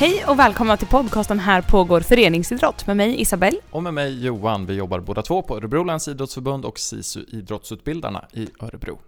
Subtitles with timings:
[0.00, 3.58] Hej och välkomna till podcasten Här pågår föreningsidrott med mig Isabelle.
[3.70, 4.66] Och med mig Johan.
[4.66, 8.98] Vi jobbar båda två på Örebro läns idrottsförbund och SISU Idrottsutbildarna i Örebro.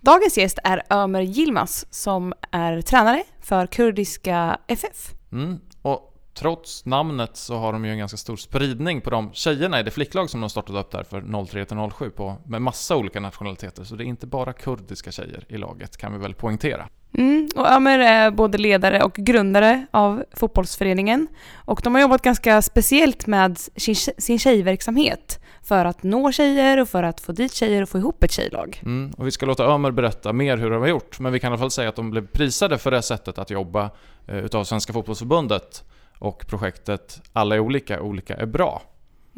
[0.00, 5.14] Dagens gäst är Ömer Yilmaz som är tränare för kurdiska FF.
[5.32, 5.58] Mm.
[5.82, 9.82] Och trots namnet så har de ju en ganska stor spridning på de tjejerna i
[9.82, 13.20] det flicklag som de startat upp där för 03 till 07 på, med massa olika
[13.20, 13.84] nationaliteter.
[13.84, 16.88] Så det är inte bara kurdiska tjejer i laget kan vi väl poängtera.
[17.14, 21.26] Mm, och Ömer är både ledare och grundare av fotbollsföreningen.
[21.54, 26.88] Och de har jobbat ganska speciellt med sin, sin tjejverksamhet för att nå tjejer och
[26.88, 28.80] för att få dit tjejer och få ihop ett tjejlag.
[28.84, 31.48] Mm, och vi ska låta Ömer berätta mer hur de har gjort, men vi kan
[31.48, 33.90] i alla fall säga att de blev prisade för det sättet att jobba
[34.26, 35.84] eh, utav Svenska Fotbollsförbundet
[36.18, 38.82] och projektet Alla är olika, olika är bra.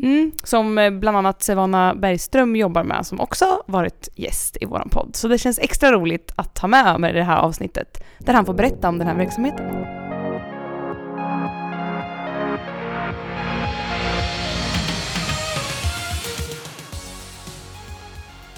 [0.03, 4.83] Mm, som eh, bland annat Sevana Bergström jobbar med, som också varit gäst i vår
[4.91, 5.11] podd.
[5.17, 8.47] Så det känns extra roligt att ha med Ömer i det här avsnittet, där han
[8.47, 9.87] får berätta om den här verksamheten.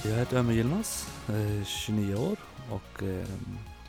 [0.05, 1.09] Jag heter Ömer Yilmaz,
[1.67, 2.37] 29 år
[2.71, 3.27] och eh,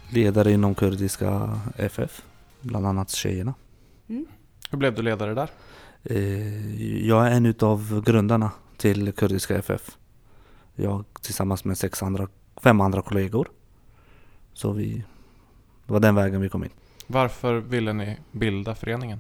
[0.10, 2.22] ledare inom kurdiska FF,
[2.62, 3.54] bland annat tjejerna.
[4.10, 4.26] Mm.
[4.72, 5.50] Hur blev du ledare där?
[6.04, 9.98] Eh, jag är en utav grundarna till kurdiska FF.
[10.76, 12.28] Jag tillsammans med sex andra,
[12.64, 13.48] fem andra kollegor.
[14.54, 15.04] Så vi,
[15.86, 16.70] det var den vägen vi kom in.
[17.08, 19.20] Varför ville ni bilda föreningen?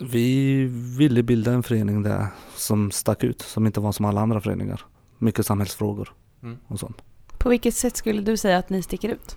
[0.00, 0.64] Vi
[0.98, 4.80] ville bilda en förening där som stack ut, som inte var som alla andra föreningar.
[5.18, 6.12] Mycket samhällsfrågor
[6.42, 6.58] Mm.
[6.66, 7.02] och sånt.
[7.38, 9.36] På vilket sätt skulle du säga att ni sticker ut?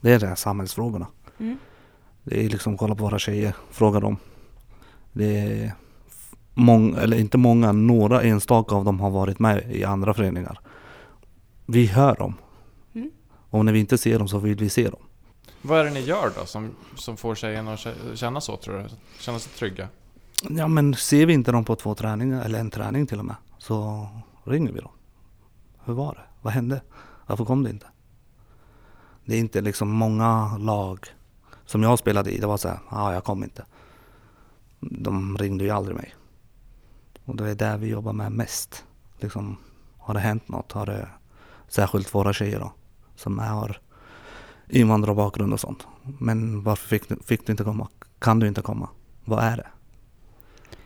[0.00, 1.06] Det är det här samhällsfrågorna.
[1.38, 1.58] Mm.
[2.24, 4.16] Det är liksom kolla på våra tjejer, fråga dem.
[5.12, 5.74] Det är
[6.54, 10.60] många, eller inte många, några enstaka av dem har varit med i andra föreningar.
[11.66, 12.34] Vi hör dem.
[12.94, 13.10] Mm.
[13.50, 15.00] Och när vi inte ser dem så vill vi se dem.
[15.62, 18.78] Vad är det ni gör då som, som får tjejerna att kä- känna så tror
[18.78, 18.84] du?
[19.18, 19.88] Känna sig trygga?
[20.48, 23.36] Ja men ser vi inte dem på två träningar, eller en träning till och med,
[23.58, 24.08] så
[24.44, 24.90] ringer vi dem.
[25.84, 26.20] Hur var det?
[26.42, 26.80] Vad hände?
[27.26, 27.86] Varför kom det inte?
[29.24, 31.06] Det är inte liksom många lag
[31.66, 33.64] som jag spelade i, det var så här, ja ah, jag kom inte.
[34.80, 36.14] De ringde ju aldrig mig.
[37.24, 38.84] Och det är där vi jobbar med mest.
[39.18, 39.56] Liksom,
[39.98, 40.72] har det hänt något?
[40.72, 41.08] Har det,
[41.68, 42.72] särskilt våra tjejer då,
[43.16, 43.80] som har
[44.68, 45.86] invandrarbakgrund och sånt.
[46.18, 47.88] Men varför fick du, fick du inte komma?
[48.18, 48.88] Kan du inte komma?
[49.24, 49.66] Vad är det?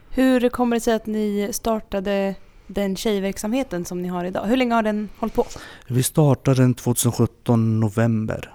[0.09, 2.35] Hur kommer det sig att ni startade
[2.67, 4.45] den tjejverksamheten som ni har idag?
[4.45, 5.45] Hur länge har den hållit på?
[5.87, 8.53] Vi startade den 2017 november.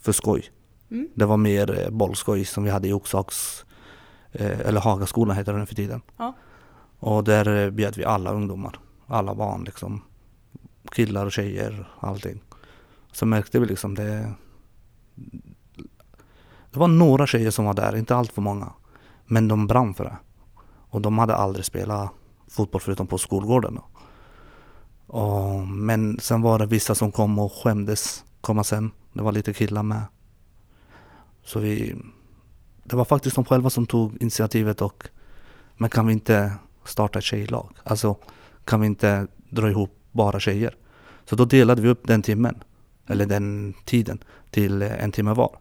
[0.00, 0.50] För skoj.
[0.90, 1.08] Mm.
[1.14, 3.73] Det var mer eh, bollskoj som vi hade i Oxhaks, eh,
[4.34, 6.02] eller Hagaskolan heter den för tiden.
[6.16, 6.32] Ja.
[6.98, 10.02] Och där eh, bjöd vi alla ungdomar, alla barn liksom.
[10.92, 12.42] Killar och tjejer, allting.
[13.12, 14.32] Så märkte vi liksom det.
[16.70, 18.72] Det var några tjejer som var där, inte allt för många.
[19.26, 20.16] Men de brann för det.
[20.64, 22.10] Och de hade aldrig spelat
[22.48, 23.74] fotboll förutom på skolgården.
[23.74, 23.84] Då.
[25.06, 28.90] Och, men sen var det vissa som kom och skämdes komma sen.
[29.12, 30.02] Det var lite killar med.
[31.44, 31.96] Så vi...
[32.84, 35.08] Det var faktiskt de själva som tog initiativet och
[35.76, 36.52] men kan vi inte
[36.84, 37.68] starta ett tjejlag?
[37.84, 38.16] Alltså
[38.64, 40.76] kan vi inte dra ihop bara tjejer?
[41.24, 42.62] Så då delade vi upp den timmen,
[43.06, 44.18] eller den tiden,
[44.50, 45.56] till en timme var.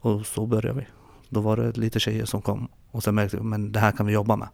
[0.00, 0.86] Och så började vi.
[1.28, 4.06] Då var det lite tjejer som kom och sen märkte vi men det här kan
[4.06, 4.48] vi jobba med.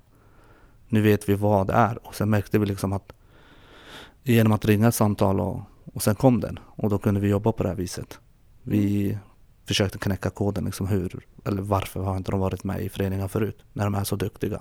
[0.88, 3.12] Nu vet vi vad det är och sen märkte vi liksom att
[4.22, 5.60] genom att ringa ett samtal och,
[5.94, 8.20] och sen kom den och då kunde vi jobba på det här viset.
[8.62, 9.18] Vi
[9.66, 13.58] försökte knäcka koden liksom hur, eller varför har inte de varit med i föreningar förut
[13.72, 14.60] när de är så duktiga.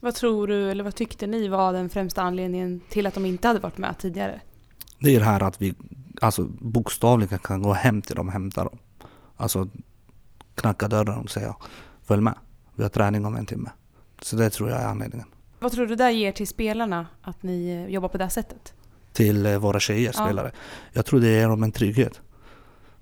[0.00, 3.48] Vad tror du, eller vad tyckte ni var den främsta anledningen till att de inte
[3.48, 4.40] hade varit med tidigare?
[4.98, 5.74] Det är det här att vi
[6.20, 8.78] alltså bokstavligen kan gå hem till dem och hämta dem.
[9.36, 9.68] Alltså
[10.54, 11.56] knacka dörren och säga
[12.02, 12.34] följ med.
[12.74, 13.70] Vi har träning om en timme.
[14.22, 15.26] Så det tror jag är anledningen.
[15.58, 18.74] Vad tror du det ger till spelarna att ni jobbar på det här sättet?
[19.12, 20.24] Till eh, våra tjejer, Ja.
[20.24, 20.52] spelare.
[20.92, 22.20] Jag tror det ger dem en trygghet.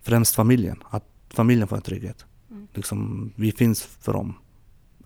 [0.03, 0.83] Främst familjen.
[0.91, 2.25] Att familjen får en trygghet.
[2.51, 2.69] Mm.
[2.73, 4.35] Liksom, vi finns för dem.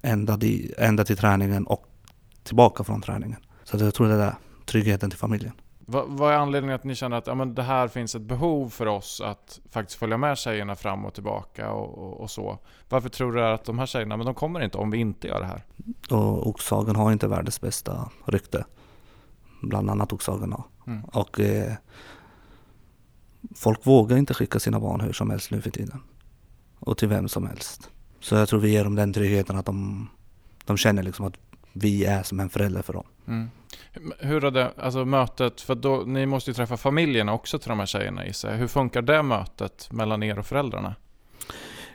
[0.03, 1.87] Ända, di, ända till träningen och
[2.43, 3.39] tillbaka från träningen.
[3.65, 4.35] Så jag tror det är där,
[4.65, 5.53] tryggheten till familjen.
[5.89, 8.69] Va, vad är anledningen att ni känner att ja, men det här finns ett behov
[8.69, 12.59] för oss att faktiskt följa med tjejerna fram och tillbaka och, och, och så?
[12.89, 15.41] Varför tror du att de här tjejerna, men de kommer inte om vi inte gör
[15.41, 15.63] det här?
[16.11, 18.65] Och Oxhagen har inte världens bästa rykte.
[19.63, 20.65] Bland annat Oxhagen har.
[20.87, 21.05] Mm.
[21.05, 21.73] Och eh,
[23.55, 26.01] folk vågar inte skicka sina barn hur som helst nu för tiden.
[26.79, 27.91] Och till vem som helst.
[28.21, 30.09] Så jag tror vi ger dem den tryggheten att de,
[30.65, 31.35] de känner liksom att
[31.73, 33.05] vi är som en förälder för dem.
[33.29, 33.51] Mm.
[34.19, 37.79] Hur är det, alltså mötet, för då, ni måste ju träffa familjerna också till de
[37.79, 38.55] här tjejerna gissar.
[38.55, 40.95] Hur funkar det mötet mellan er och föräldrarna?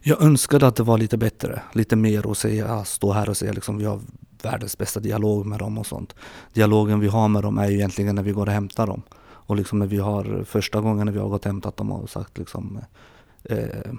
[0.02, 3.54] Jag önskade att det var lite bättre, lite mer att säga, stå här och säga
[3.54, 4.00] liksom vi har
[4.42, 6.16] världens bästa dialog med dem och sånt.
[6.54, 9.02] Dialogen vi har med dem är ju egentligen när vi går och hämtar dem.
[9.52, 12.10] Och liksom när vi har, första gången när vi har gått och hämtat dem och
[12.10, 12.80] sagt liksom
[13.44, 13.92] eh,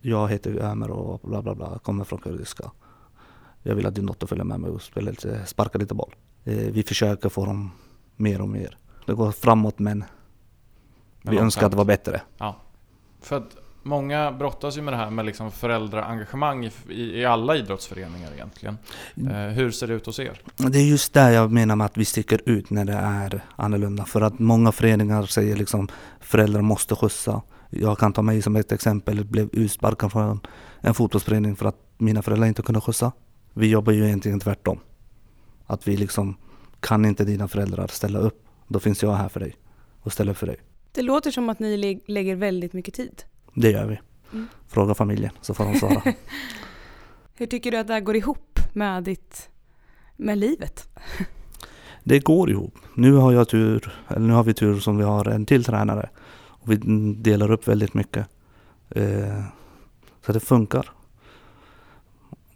[0.00, 2.70] Jag heter Ömer och bla bla bla, kommer från kurdiska.
[3.62, 6.14] Jag vill att din dotter följer med mig och spelar lite, sparkar lite boll.
[6.44, 7.70] Eh, vi försöker få dem
[8.16, 8.78] mer och mer.
[9.06, 10.04] Det går framåt men
[11.22, 12.22] vi önskar att det var bättre.
[12.38, 12.56] Ja.
[13.20, 17.56] För att många brottas ju med det här med liksom föräldraengagemang i, i, i alla
[17.56, 18.78] idrottsföreningar egentligen.
[19.16, 19.32] Mm.
[19.34, 20.40] Eh, hur ser det ut hos er?
[20.56, 24.04] Det är just där jag menar med att vi sticker ut när det är annorlunda.
[24.04, 25.88] För att många föreningar säger liksom
[26.20, 27.42] föräldrar måste skjutsa.
[27.70, 29.16] Jag kan ta mig som ett exempel.
[29.16, 30.40] Jag blev utsparkad från
[30.80, 33.12] en fotbollsförening för att mina föräldrar inte kunde skjutsa.
[33.54, 34.80] Vi jobbar ju egentligen tvärtom.
[35.66, 36.36] Att vi liksom,
[36.80, 39.56] kan inte dina föräldrar ställa upp, då finns jag här för dig
[40.00, 40.56] och ställer upp för dig.
[40.92, 43.22] Det låter som att ni lä- lägger väldigt mycket tid.
[43.60, 44.00] Det gör vi.
[44.32, 44.48] Mm.
[44.68, 46.02] Fråga familjen så får de svara.
[47.34, 49.48] Hur tycker du att det här går ihop med ditt,
[50.16, 50.88] med livet?
[52.04, 52.74] det går ihop.
[52.94, 56.08] Nu har jag tur, eller nu har vi tur som vi har en till tränare.
[56.32, 56.76] Och vi
[57.16, 58.26] delar upp väldigt mycket.
[58.90, 59.42] Eh,
[60.26, 60.90] så det funkar.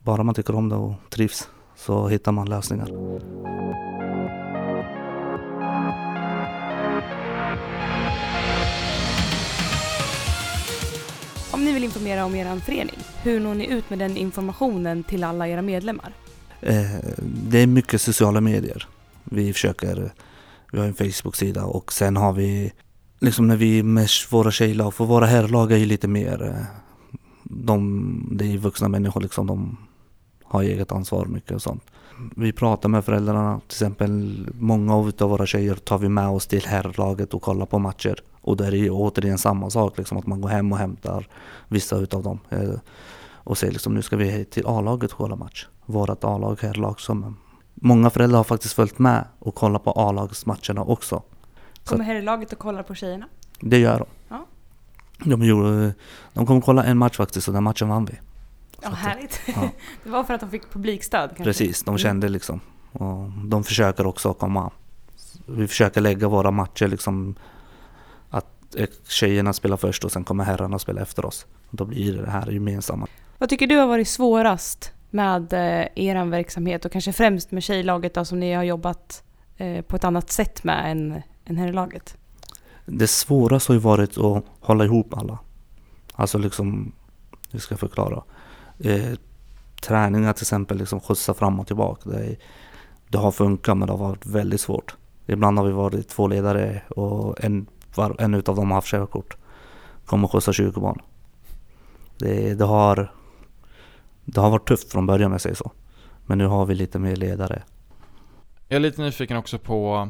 [0.03, 2.89] Bara man tycker om det och trivs så hittar man lösningar.
[11.75, 15.63] Vill informera om er förening, hur når ni ut med den informationen till alla era
[15.63, 16.13] medlemmar?
[16.61, 16.85] Eh,
[17.51, 18.89] det är mycket sociala medier.
[19.25, 20.13] Vi försöker,
[20.73, 22.73] vi har en Facebook-sida och sen har vi
[23.21, 26.65] liksom när vi med våra tjejlag, för våra herrlag är ju lite mer, eh,
[27.43, 29.77] de, det är ju vuxna människor liksom, de
[30.45, 31.83] har eget ansvar mycket och sånt.
[32.37, 36.67] Vi pratar med föräldrarna, till exempel många av våra tjejer tar vi med oss till
[36.67, 38.23] herrlaget och kollar på matcher.
[38.45, 41.29] Och där är det återigen samma sak, liksom, att man går hem och hämtar
[41.69, 42.39] vissa utav dem.
[42.51, 42.71] Eh,
[43.35, 45.67] och säger liksom, nu ska vi till A-laget och kolla match.
[45.87, 47.01] Vårat A-lag, herrlag.
[47.01, 47.37] Som,
[47.75, 51.23] många föräldrar har faktiskt följt med och kollat på A-lagsmatcherna också.
[51.85, 53.27] Kommer herrlaget och kollar på tjejerna?
[53.61, 54.07] Det gör de.
[54.29, 54.47] Ja.
[55.25, 55.95] De, gjorde,
[56.33, 58.13] de kom kolla en match faktiskt och den matchen vann vi.
[58.83, 59.41] Ja, att- härligt.
[59.47, 59.69] ja.
[60.05, 61.45] Det var för att de fick publikstöd kanske?
[61.45, 61.99] Precis, de Mm.
[61.99, 62.61] kände liksom.
[62.93, 64.71] Och de försöker också komma.
[65.47, 67.43] Vi försöker lägga våra matcher liksom eh,
[69.09, 71.47] tjejerna spelar först och sen kommer herrarna spela efter oss.
[71.71, 73.07] Då blir det här gemensamma.
[73.39, 78.15] Vad tycker du har varit svårast med eh, er verksamhet och kanske främst med tjejlaget
[78.15, 79.23] då, som ni har jobbat
[79.57, 82.17] eh, på ett annat sätt med än, än herrlaget?
[82.87, 85.39] Det svåraste har ju varit att hålla ihop alla.
[86.13, 86.93] Alltså liksom,
[87.51, 88.23] hur ska jag förklara?
[88.79, 89.19] Eh,
[89.83, 92.11] träningar till exempel, liksom skjutsa fram och tillbaka.
[92.11, 92.37] Det,
[93.09, 94.97] det har funkat men det har varit väldigt svårt.
[95.27, 99.37] Ibland har vi varit två ledare och en, var, en utav dem har haft körkort.
[100.07, 101.03] Kommer skjutsa 20 barn.
[102.19, 103.13] Det, det, har,
[104.25, 105.73] det har varit tufft från början om jag säger så.
[106.27, 107.63] Men nu har vi lite mer ledare.
[108.69, 110.09] Jag är lite nyfiken också på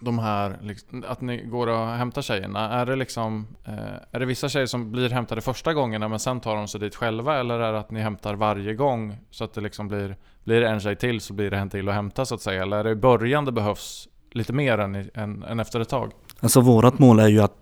[0.00, 2.70] de här, liksom, att ni går och hämtar tjejerna.
[2.70, 6.40] Är det liksom, eh, är det vissa tjejer som blir hämtade första gångerna men sen
[6.40, 7.40] tar de sig dit själva?
[7.40, 10.68] Eller är det att ni hämtar varje gång så att det liksom blir, blir det
[10.68, 12.62] en tjej till så blir det en till att hämta så att säga?
[12.62, 16.12] Eller är det i början det behövs lite mer än, än, än efter ett tag?
[16.40, 17.56] Alltså vårt mål är ju att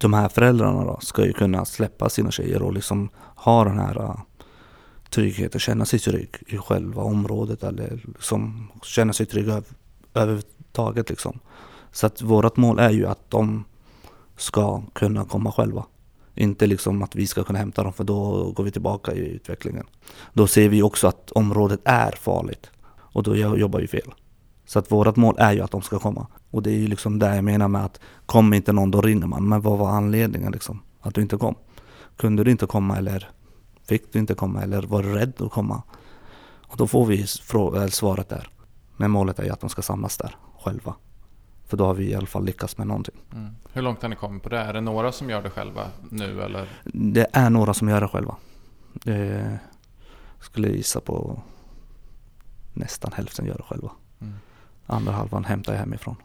[0.00, 4.02] de här föräldrarna då ska ju kunna släppa sina tjejer och liksom ha den här
[4.02, 4.16] äh,
[5.10, 9.62] tryggheten, känna sig trygg i själva området eller liksom känna sig trygg över,
[10.14, 11.38] överhuvudtaget liksom.
[11.92, 13.64] Så att vårt mål är ju att de
[14.36, 15.84] ska kunna komma själva.
[16.34, 19.86] Inte liksom att vi ska kunna hämta dem för då går vi tillbaka i utvecklingen.
[20.32, 24.14] Då ser vi också att området är farligt och då jobbar vi fel.
[24.66, 26.26] Så att vårat mål är ju att de ska komma.
[26.50, 29.26] Och det är ju liksom där jag menar med att kom inte någon då rinner
[29.26, 29.48] man.
[29.48, 30.82] Men vad var anledningen liksom?
[31.00, 31.54] Att du inte kom?
[32.16, 33.30] Kunde du inte komma eller
[33.88, 35.82] fick du inte komma eller var du rädd att komma?
[36.66, 38.48] Och då får vi eller svaret där.
[38.96, 40.94] Men målet är ju att de ska samlas där själva.
[41.66, 43.14] För då har vi i alla fall lyckats med någonting.
[43.32, 43.54] Mm.
[43.72, 44.58] Hur långt har ni kommit på det?
[44.58, 46.68] Är det några som gör det själva nu eller?
[46.84, 48.36] Det är några som gör det själva.
[48.92, 49.58] Det
[50.40, 51.42] skulle jag gissa på
[52.72, 53.90] nästan hälften gör det själva.
[54.20, 54.34] Mm.
[54.86, 56.16] Andra halvan hämtar jag hemifrån.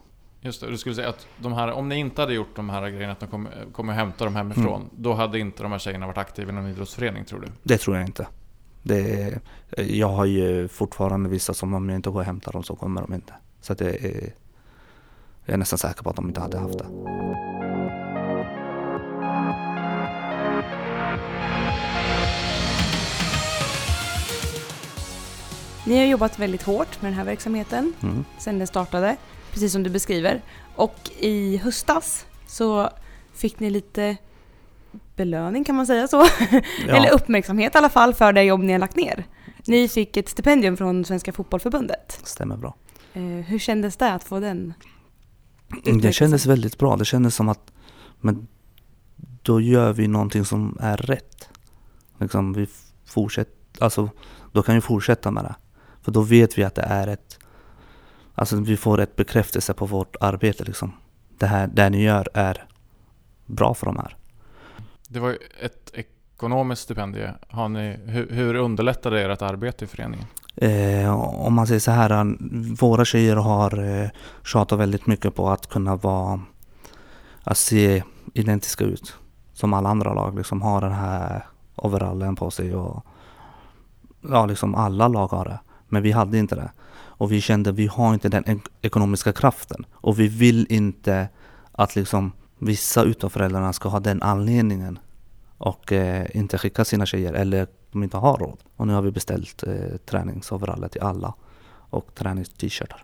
[0.42, 2.90] Just det, du skulle säga att de här, om ni inte hade gjort de här
[2.90, 6.18] grejerna, att de kommer kommer hämta dem hemifrån, då hade inte de här tjejerna varit
[6.18, 7.48] aktiva i någon idrottsförening tror du?
[7.64, 8.28] Det tror jag inte.
[8.84, 9.40] Det
[9.78, 13.02] jag har ju fortfarande vissa som om jag inte går och hämtar dem så kommer
[13.02, 13.34] de inte.
[13.62, 14.34] Så att det är,
[15.46, 16.86] jag är nästan säker på att de inte hade haft det.
[25.86, 28.26] Ni har jobbat väldigt hårt med den här verksamheten Mm.
[28.40, 29.18] sedan den startade,
[29.52, 30.42] precis som du beskriver.
[30.76, 32.90] Och i höstas så
[33.34, 34.18] fick ni lite
[35.16, 36.26] belöning, kan man säga så?
[36.88, 39.26] Eller uppmärksamhet i alla fall för det jobb ni har lagt ner.
[39.68, 42.20] Ni fick ett stipendium från Svenska Fotbollförbundet.
[42.24, 42.76] Stämmer bra.
[43.14, 44.74] Eh, hur kändes det att få den?
[46.02, 46.96] Det kändes väldigt bra.
[46.96, 47.72] Det kändes som att
[48.22, 48.48] men
[49.42, 51.50] då gör vi någonting som är rätt.
[52.20, 52.68] Liksom vi
[53.06, 54.10] fortsätter, alltså
[54.52, 55.56] då kan vi fortsätta med det.
[56.02, 57.40] För då vet vi att det är ett,
[58.36, 60.92] alltså vi får ett bekräftelse på vårt arbete liksom.
[61.38, 62.66] Det här, det ni gör är
[63.46, 64.16] bra för de här.
[65.08, 67.34] Det var ju ett ekonomiskt stipendie.
[67.50, 70.26] Har ni, hur, hur underlättar det ert arbete i föreningen?
[70.56, 72.38] Eh, om man säger så här,
[72.80, 74.10] våra tjejer har eh,
[74.44, 76.42] tjatat väldigt mycket på att kunna vara,
[77.44, 78.04] att se
[78.34, 79.16] identiska ut.
[79.54, 83.06] Som alla andra lag, liksom har den här overallen på sig och
[84.22, 85.60] ja, liksom alla lag har det.
[85.90, 86.72] Men vi hade inte det.
[87.00, 89.86] Och vi kände att vi har inte den ekonomiska kraften.
[89.92, 91.30] Och vi vill inte
[91.72, 95.00] att liksom vissa utav föräldrarna ska ha den anledningen
[95.58, 98.60] och eh, inte skicka sina tjejer eller de inte har råd.
[98.76, 101.34] Och nu har vi beställt eh, träningsoveraller till alla
[101.90, 103.04] och tränings-t-shirtar.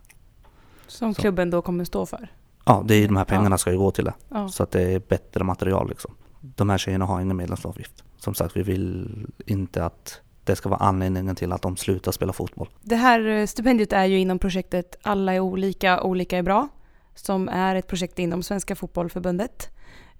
[0.88, 1.22] Som Så.
[1.22, 2.32] klubben då kommer stå för?
[2.66, 3.58] Ja, det är de här pengarna ja.
[3.58, 4.14] ska ju gå till det.
[4.30, 4.50] Ja.
[4.50, 6.16] Så att det är bättre material liksom.
[6.42, 8.04] De här tjejerna har ingen medlemsavgift.
[8.18, 12.34] Som sagt, vi vill inte att det ska vara anledningen till att de slutar spela
[12.34, 12.70] fotboll.
[12.82, 16.68] Det här eh, stipendiet är ju inom projektet Alla är olika, olika är bra.
[17.16, 19.70] Som är ett projekt inom Svenska Fotbollförbundet.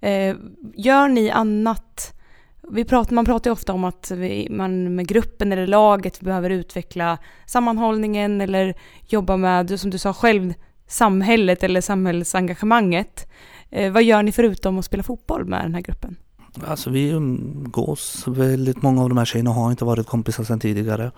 [0.00, 0.36] Eh,
[0.74, 2.12] gör ni annat
[2.70, 6.50] vi pratar, man pratar ju ofta om att vi, man med gruppen eller laget behöver
[6.50, 8.74] utveckla sammanhållningen eller
[9.06, 10.54] jobba med, som du sa själv,
[10.86, 13.32] samhället eller samhällsengagemanget.
[13.70, 16.16] Eh, vad gör ni förutom att spela fotboll med den här gruppen?
[16.64, 18.24] Alltså vi umgås.
[18.26, 21.12] Väldigt många av de här tjejerna har inte varit kompisar sedan tidigare.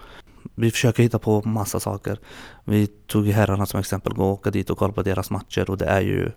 [0.54, 2.18] Vi försöker hitta på massa saker.
[2.64, 5.78] Vi tog herrarna som exempel, gå och åka dit och kolla på deras matcher och
[5.78, 6.32] det är ju...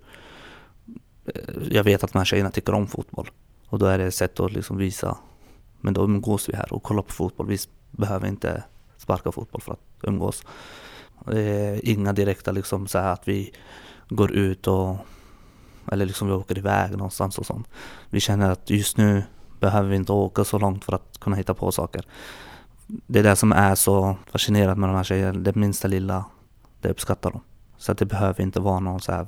[1.25, 1.41] Eh,
[1.71, 3.29] jag vet att de här tjejerna tycker om fotboll.
[3.67, 5.17] Och då är det ett sätt att liksom visa,
[5.81, 7.47] men då umgås vi här och kollar på fotboll.
[7.47, 7.57] Vi
[7.91, 8.63] behöver inte
[8.97, 10.43] sparka fotboll för att umgås.
[11.31, 13.53] Eh, inga direkta liksom så att vi
[14.09, 14.95] går ut och
[15.91, 17.67] eller liksom vi åker iväg någonstans och sånt.
[18.09, 19.23] Vi känner att just nu
[19.59, 22.05] behöver vi inte åka så långt för att kunna hitta på saker.
[22.87, 25.39] Det är det som är så fascinerande med de här tjejerna.
[25.39, 26.25] Det minsta lilla,
[26.81, 27.41] det uppskattar de.
[27.77, 29.27] Så att det behöver inte vara något så här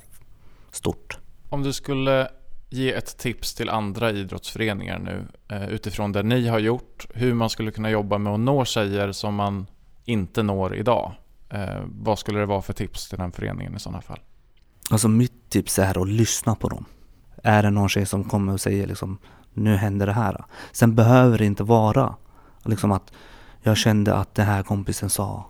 [0.71, 1.17] stort.
[1.49, 2.27] Om du skulle
[2.69, 7.49] ge ett tips till andra idrottsföreningar nu eh, utifrån det ni har gjort, hur man
[7.49, 9.67] skulle kunna jobba med att nå tjejer som man
[10.05, 11.13] inte når idag.
[11.49, 14.19] Eh, vad skulle det vara för tips till den föreningen i sådana fall?
[14.89, 16.85] Alltså mitt typ så här och lyssna på dem.
[17.43, 19.17] Är det någon tjej som kommer och säger liksom
[19.53, 20.45] nu händer det här.
[20.71, 22.15] Sen behöver det inte vara
[22.63, 23.13] liksom att
[23.61, 25.45] jag kände att den här kompisen sa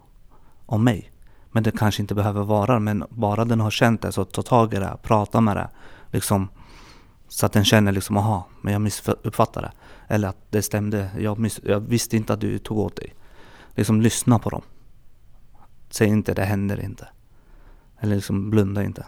[0.66, 1.12] om mig.
[1.52, 4.74] Men det kanske inte behöver vara men bara den har känt det så ta tag
[4.74, 5.70] i det, prata med det.
[6.12, 6.50] Liksom,
[7.28, 9.72] så att den känner liksom, aha, men jag missuppfattade.
[10.08, 13.14] Eller att det stämde, jag, miss, jag visste inte att du tog åt dig.
[13.76, 14.62] Liksom lyssna på dem.
[15.90, 17.08] Säg inte det händer inte.
[18.00, 19.06] Eller liksom blunda inte.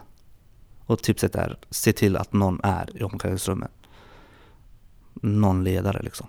[0.86, 3.70] Och tipset är, se till att någon är i omklädningsrummet.
[5.14, 6.26] Någon ledare liksom.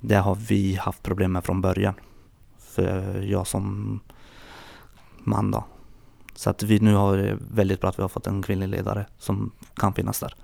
[0.00, 1.94] Det har vi haft problem med från början.
[2.58, 4.00] För jag som
[5.18, 5.64] man då,
[6.34, 9.06] så att vi nu har det väldigt bra att vi har fått en kvinnlig ledare
[9.18, 10.34] som kan finnas där.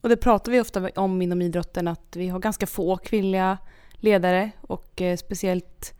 [0.00, 3.58] Och det pratar vi ofta om inom idrotten att vi har ganska få kvinnliga
[3.92, 5.94] ledare och eh, speciellt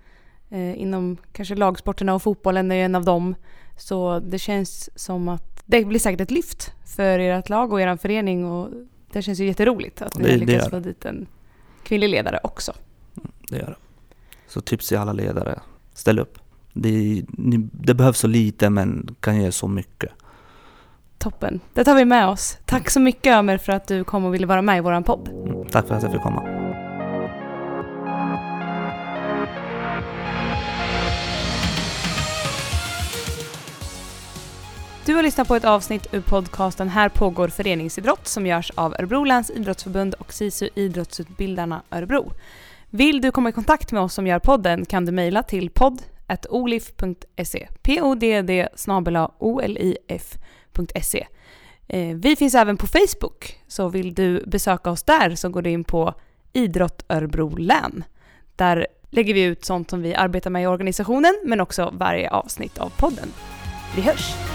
[0.50, 3.34] eh, inom kanske lagsporterna och fotbollen är ju en av dem.
[3.76, 7.96] Så det känns som att det blir säkert ett lyft för ert lag och er
[7.96, 8.70] förening och
[9.12, 11.26] det känns ju jätteroligt att ni har lyckats få dit en
[11.82, 12.72] kvinnlig ledare också.
[13.48, 13.76] Det gör det.
[14.48, 15.60] Så tips till alla ledare,
[15.94, 16.38] ställ upp.
[16.72, 17.24] Det,
[17.72, 20.10] det behövs så lite men kan ge så mycket.
[21.18, 21.60] Toppen.
[21.74, 22.58] Det tar vi med oss.
[22.64, 25.28] Tack så mycket Ömer för att du kom och ville vara med i vår podd.
[25.28, 26.53] Mm, tack för att jag fick komma.
[35.06, 39.24] Du har lyssnat på ett avsnitt ur podcasten Här pågår föreningsidrott som görs av Örebro
[39.24, 42.32] läns idrottsförbund och SISU Idrottsutbildarna Örebro.
[42.90, 46.02] Vill du komma i kontakt med oss som gör podden kan du mejla till podd
[46.50, 47.68] olif.se.
[47.82, 48.68] P-O-D-D
[49.38, 51.26] olif.se.
[52.14, 55.84] Vi finns även på Facebook, så vill du besöka oss där så går du in
[55.84, 56.14] på
[56.52, 58.04] Idrott Örebro län.
[58.56, 62.78] Där lägger vi ut sånt som vi arbetar med i organisationen men också varje avsnitt
[62.78, 63.28] av podden.
[63.96, 64.53] Vi hörs!